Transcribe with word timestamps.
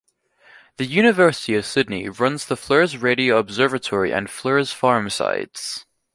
The 0.77 0.85
University 0.87 1.53
of 1.53 1.63
Sydney 1.63 2.09
runs 2.09 2.45
the 2.47 2.57
Fleurs 2.57 2.97
Radio 2.97 3.37
Observatory 3.37 4.11
and 4.11 4.31
Fleurs 4.31 4.73
Farm 4.73 5.11
sites. 5.11 5.85